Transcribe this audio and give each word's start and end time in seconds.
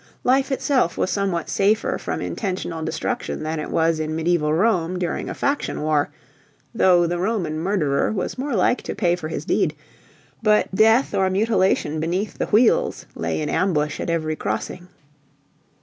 Life 0.23 0.51
itself 0.51 0.97
was 0.97 1.11
somewhat 1.11 1.47
safer 1.47 1.99
from 1.99 2.21
intentional 2.21 2.83
destruction 2.83 3.43
than 3.43 3.59
it 3.59 3.69
was 3.69 3.99
in 3.99 4.15
medieval 4.15 4.51
Rome 4.51 4.97
during 4.97 5.29
a 5.29 5.35
faction 5.35 5.79
war 5.83 6.09
though 6.73 7.05
the 7.05 7.19
Roman 7.19 7.59
murderer 7.59 8.11
was 8.11 8.35
more 8.35 8.55
like 8.55 8.81
to 8.81 8.95
pay 8.95 9.15
for 9.15 9.27
his 9.27 9.45
deed 9.45 9.75
but 10.41 10.73
death 10.73 11.13
or 11.13 11.29
mutilation 11.29 11.99
beneath 11.99 12.39
the 12.39 12.47
wheels 12.47 13.05
lay 13.13 13.41
in 13.41 13.47
ambush 13.49 13.99
at 13.99 14.09
every 14.09 14.35
crossing. 14.35 14.87